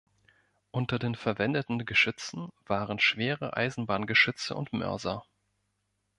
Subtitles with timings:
[0.71, 5.23] Unter den verwendeten Geschützen waren schwere Eisenbahngeschütze und Mörser.